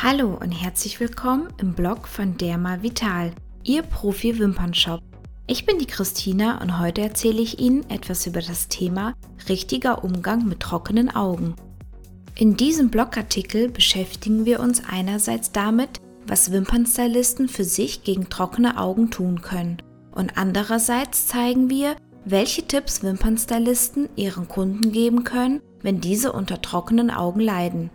Hallo 0.00 0.38
und 0.40 0.52
herzlich 0.52 1.00
willkommen 1.00 1.48
im 1.60 1.74
Blog 1.74 2.06
von 2.06 2.36
Derma 2.36 2.82
Vital, 2.82 3.32
Ihr 3.64 3.82
Profi-Wimpernshop. 3.82 5.00
Ich 5.48 5.66
bin 5.66 5.80
die 5.80 5.86
Christina 5.86 6.62
und 6.62 6.78
heute 6.78 7.00
erzähle 7.00 7.42
ich 7.42 7.58
Ihnen 7.58 7.90
etwas 7.90 8.24
über 8.24 8.40
das 8.40 8.68
Thema 8.68 9.14
richtiger 9.48 10.04
Umgang 10.04 10.46
mit 10.46 10.60
trockenen 10.60 11.10
Augen. 11.10 11.56
In 12.36 12.56
diesem 12.56 12.90
Blogartikel 12.90 13.70
beschäftigen 13.70 14.44
wir 14.44 14.60
uns 14.60 14.84
einerseits 14.88 15.50
damit, 15.50 16.00
was 16.28 16.52
Wimpernstylisten 16.52 17.48
für 17.48 17.64
sich 17.64 18.04
gegen 18.04 18.28
trockene 18.28 18.78
Augen 18.78 19.10
tun 19.10 19.42
können 19.42 19.78
und 20.12 20.38
andererseits 20.38 21.26
zeigen 21.26 21.70
wir, 21.70 21.96
welche 22.24 22.62
Tipps 22.62 23.02
Wimpernstylisten 23.02 24.08
ihren 24.14 24.46
Kunden 24.46 24.92
geben 24.92 25.24
können, 25.24 25.60
wenn 25.82 26.00
diese 26.00 26.30
unter 26.30 26.62
trockenen 26.62 27.10
Augen 27.10 27.40
leiden. 27.40 27.90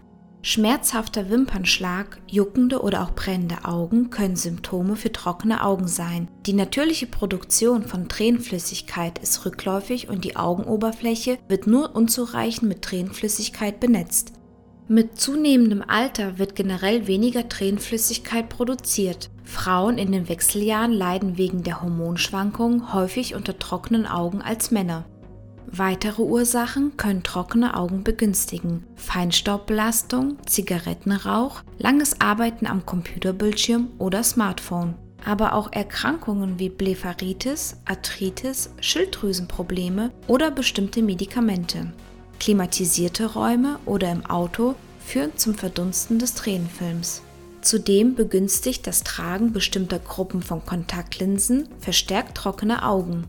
Schmerzhafter 0.45 1.29
Wimpernschlag, 1.29 2.19
juckende 2.27 2.81
oder 2.81 3.03
auch 3.03 3.11
brennende 3.11 3.63
Augen 3.63 4.09
können 4.09 4.35
Symptome 4.35 4.97
für 4.97 5.09
trockene 5.09 5.63
Augen 5.63 5.87
sein. 5.87 6.27
Die 6.45 6.51
natürliche 6.51 7.07
Produktion 7.07 7.83
von 7.83 8.09
Tränenflüssigkeit 8.09 9.19
ist 9.19 9.45
rückläufig 9.45 10.09
und 10.09 10.25
die 10.25 10.35
Augenoberfläche 10.35 11.37
wird 11.47 11.65
nur 11.65 11.95
unzureichend 11.95 12.67
mit 12.67 12.81
Tränenflüssigkeit 12.81 13.79
benetzt. 13.79 14.33
Mit 14.89 15.17
zunehmendem 15.17 15.81
Alter 15.81 16.37
wird 16.37 16.57
generell 16.57 17.07
weniger 17.07 17.47
Tränenflüssigkeit 17.47 18.49
produziert. 18.49 19.29
Frauen 19.45 19.97
in 19.97 20.11
den 20.11 20.27
Wechseljahren 20.27 20.91
leiden 20.91 21.37
wegen 21.37 21.63
der 21.63 21.81
Hormonschwankungen 21.81 22.93
häufig 22.93 23.33
unter 23.33 23.57
trockenen 23.59 24.05
Augen 24.05 24.41
als 24.41 24.71
Männer. 24.71 25.05
Weitere 25.67 26.21
Ursachen 26.21 26.97
können 26.97 27.23
trockene 27.23 27.75
Augen 27.75 28.03
begünstigen. 28.03 28.83
Feinstaubbelastung, 28.95 30.37
Zigarettenrauch, 30.45 31.61
langes 31.77 32.21
Arbeiten 32.21 32.67
am 32.67 32.85
Computerbildschirm 32.85 33.89
oder 33.97 34.23
Smartphone. 34.23 34.95
Aber 35.25 35.53
auch 35.53 35.71
Erkrankungen 35.71 36.59
wie 36.59 36.69
Blepharitis, 36.69 37.77
Arthritis, 37.85 38.71
Schilddrüsenprobleme 38.81 40.11
oder 40.27 40.51
bestimmte 40.51 41.01
Medikamente. 41.01 41.93
Klimatisierte 42.39 43.33
Räume 43.33 43.79
oder 43.85 44.11
im 44.11 44.25
Auto 44.25 44.75
führen 44.99 45.31
zum 45.37 45.55
Verdunsten 45.55 46.19
des 46.19 46.35
Tränenfilms. 46.35 47.21
Zudem 47.61 48.15
begünstigt 48.15 48.85
das 48.85 49.03
Tragen 49.03 49.53
bestimmter 49.53 49.99
Gruppen 49.99 50.41
von 50.41 50.65
Kontaktlinsen 50.65 51.69
verstärkt 51.79 52.35
trockene 52.35 52.85
Augen. 52.85 53.23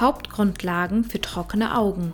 Hauptgrundlagen 0.00 1.04
für 1.04 1.20
trockene 1.20 1.76
Augen. 1.76 2.12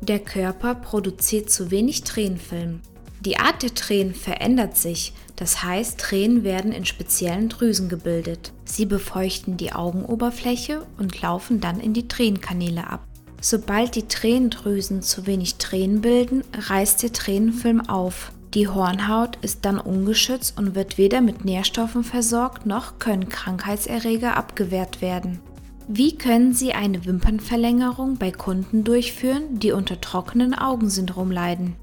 Der 0.00 0.18
Körper 0.18 0.74
produziert 0.74 1.50
zu 1.50 1.70
wenig 1.70 2.02
Tränenfilm. 2.04 2.80
Die 3.20 3.38
Art 3.38 3.62
der 3.62 3.74
Tränen 3.74 4.14
verändert 4.14 4.76
sich, 4.76 5.14
das 5.36 5.62
heißt 5.62 5.98
Tränen 5.98 6.44
werden 6.44 6.72
in 6.72 6.84
speziellen 6.84 7.48
Drüsen 7.48 7.88
gebildet. 7.88 8.52
Sie 8.64 8.86
befeuchten 8.86 9.56
die 9.56 9.72
Augenoberfläche 9.72 10.86
und 10.98 11.20
laufen 11.22 11.60
dann 11.60 11.80
in 11.80 11.94
die 11.94 12.08
Tränenkanäle 12.08 12.86
ab. 12.86 13.00
Sobald 13.40 13.94
die 13.94 14.08
Tränendrüsen 14.08 15.02
zu 15.02 15.26
wenig 15.26 15.56
Tränen 15.56 16.00
bilden, 16.00 16.44
reißt 16.52 17.02
der 17.02 17.12
Tränenfilm 17.12 17.88
auf. 17.88 18.32
Die 18.54 18.68
Hornhaut 18.68 19.36
ist 19.42 19.64
dann 19.64 19.78
ungeschützt 19.78 20.56
und 20.56 20.74
wird 20.74 20.96
weder 20.96 21.20
mit 21.20 21.44
Nährstoffen 21.44 22.04
versorgt 22.04 22.66
noch 22.66 22.98
können 22.98 23.28
Krankheitserreger 23.28 24.36
abgewehrt 24.36 25.02
werden. 25.02 25.40
Wie 25.86 26.16
können 26.16 26.54
Sie 26.54 26.72
eine 26.72 27.04
Wimpernverlängerung 27.04 28.16
bei 28.16 28.30
Kunden 28.30 28.84
durchführen, 28.84 29.58
die 29.58 29.72
unter 29.72 30.00
trockenen 30.00 30.54
Augensyndrom 30.54 31.30
leiden? 31.30 31.76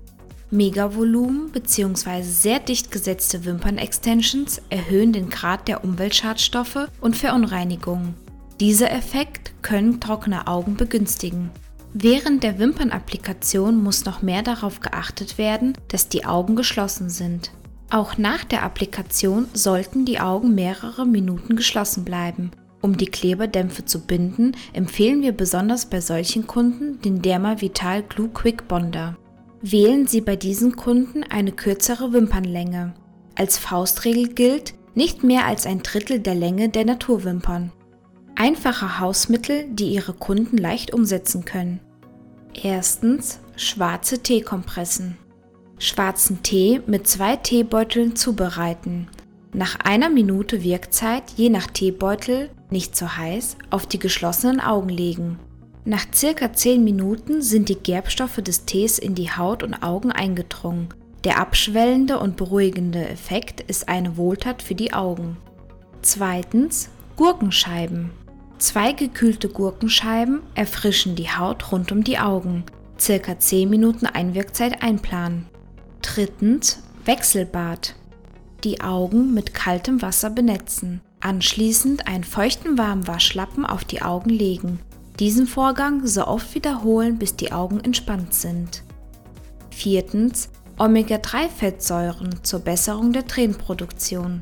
Megavolumen 0.50 1.52
bzw. 1.52 2.24
sehr 2.24 2.60
dicht 2.60 2.92
gesetzte 2.92 3.46
Wimpernextensions 3.46 4.62
erhöhen 4.70 5.14
den 5.14 5.30
Grad 5.30 5.68
der 5.68 5.84
Umweltschadstoffe 5.84 6.90
und 7.00 7.16
Verunreinigungen. 7.16 8.16
Dieser 8.60 8.92
Effekt 8.92 9.54
können 9.62 10.00
trockene 10.00 10.48
Augen 10.48 10.78
begünstigen. 10.78 11.52
Während 11.94 12.42
der 12.42 12.58
Wimpernapplikation 12.58 13.82
muss 13.82 14.06
noch 14.06 14.24
mehr 14.24 14.42
darauf 14.42 14.80
geachtet 14.80 15.38
werden, 15.38 15.78
dass 15.90 16.10
die 16.10 16.26
Augen 16.26 16.56
geschlossen 16.56 17.10
sind. 17.10 17.52
Auch 17.92 18.18
nach 18.18 18.46
der 18.46 18.64
Applikation 18.64 19.48
sollten 19.54 20.06
die 20.06 20.20
Augen 20.20 20.56
mehrere 20.56 21.06
Minuten 21.06 21.56
geschlossen 21.56 22.04
bleiben, 22.04 22.52
um 22.82 22.98
die 22.98 23.06
Kleberdämpfe 23.06 23.86
zu 23.86 24.02
binden, 24.02 24.54
empfehlen 24.74 25.22
wir 25.22 25.32
besonders 25.32 25.86
bei 25.86 26.02
solchen 26.02 26.48
Kunden 26.48 27.00
den 27.02 27.22
Derma 27.22 27.62
Vital 27.62 28.04
Glue 28.04 28.30
Quick 28.30 28.68
Bonder. 28.68 29.18
Wählen 29.62 30.08
Sie 30.08 30.22
bei 30.22 30.36
diesen 30.36 30.76
Kunden 30.76 31.24
eine 31.24 31.52
kürzere 31.52 32.14
Wimpernlänge. 32.14 32.94
Als 33.36 33.60
Faustregel 33.60 34.30
gilt 34.30 34.74
nicht 34.96 35.24
mehr 35.24 35.46
als 35.46 35.66
ein 35.66 35.84
Drittel 35.84 36.20
der 36.20 36.36
Länge 36.36 36.70
der 36.70 36.86
Naturwimpern. 36.86 37.72
Einfache 38.36 39.00
Hausmittel, 39.00 39.66
die 39.70 39.94
Ihre 39.94 40.14
Kunden 40.14 40.58
leicht 40.58 40.94
umsetzen 40.94 41.46
können. 41.46 41.80
Erstens 42.54 43.40
schwarze 43.56 44.20
Teekompressen. 44.20 45.18
Schwarzen 45.78 46.44
Tee 46.44 46.82
mit 46.88 47.08
zwei 47.08 47.36
Teebeuteln 47.36 48.16
zubereiten. 48.16 49.08
Nach 49.54 49.80
einer 49.80 50.10
Minute 50.10 50.64
Wirkzeit, 50.64 51.24
je 51.36 51.50
nach 51.50 51.68
Teebeutel, 51.68 52.50
nicht 52.72 52.96
zu 52.96 53.18
heiß, 53.18 53.58
auf 53.70 53.86
die 53.86 54.00
geschlossenen 54.00 54.60
Augen 54.60 54.90
legen. 54.90 55.40
Nach 55.84 56.06
circa 56.14 56.54
10 56.54 56.84
Minuten 56.84 57.42
sind 57.42 57.70
die 57.70 57.76
Gerbstoffe 57.76 58.38
des 58.38 58.66
Tees 58.66 59.00
in 59.00 59.16
die 59.16 59.32
Haut 59.32 59.64
und 59.64 59.82
Augen 59.82 60.12
eingedrungen. 60.12 60.90
Der 61.24 61.40
abschwellende 61.40 62.20
und 62.20 62.38
beruhigende 62.38 63.08
Effekt 63.08 63.62
ist 63.62 63.90
eine 63.90 64.18
Wohltat 64.18 64.62
für 64.62 64.76
die 64.76 64.94
Augen. 64.94 65.38
Zweitens 66.02 66.90
Gurkenscheiben. 67.16 68.12
Zwei 68.58 68.94
gekühlte 68.94 69.50
Gurkenscheiben 69.50 70.42
erfrischen 70.56 71.16
die 71.16 71.30
Haut 71.30 71.72
rund 71.72 71.92
um 71.92 72.04
die 72.04 72.20
Augen. 72.20 72.64
Circa 73.00 73.40
10 73.40 73.70
Minuten 73.70 74.06
Einwirkzeit 74.06 74.84
einplanen. 74.84 75.48
Drittens 76.02 76.84
Wechselbad 77.06 77.96
die 78.64 78.82
Augen 78.82 79.34
mit 79.34 79.56
kaltem 79.56 80.04
Wasser 80.04 80.30
benetzen. 80.30 81.02
Anschließend 81.22 82.08
einen 82.08 82.24
feuchten 82.24 82.80
warmen 82.80 83.08
Waschlappen 83.08 83.64
auf 83.64 83.86
die 83.86 84.02
Augen 84.02 84.32
legen. 84.32 84.80
Diesen 85.20 85.46
Vorgang 85.46 86.08
so 86.08 86.26
oft 86.26 86.56
wiederholen, 86.56 87.20
bis 87.20 87.36
die 87.36 87.52
Augen 87.52 87.80
entspannt 87.80 88.34
sind. 88.34 88.84
Viertens 89.70 90.50
Omega-3-Fettsäuren 90.80 92.44
zur 92.44 92.62
Besserung 92.62 93.14
der 93.14 93.28
Tränenproduktion. 93.28 94.42